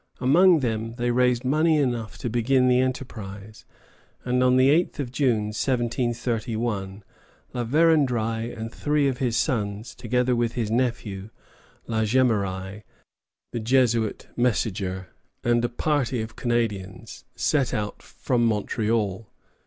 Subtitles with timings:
[0.19, 3.65] Among them they raised money enough to begin the enterprise,
[4.25, 7.03] and on the 8th of June, 1731,
[7.53, 11.29] La Vérendrye and three of his sons, together with his nephew,
[11.85, 12.81] La Jemeraye,
[13.51, 15.09] the Jesuit Messager,
[15.43, 19.27] and a party of Canadians, set out from Montreal.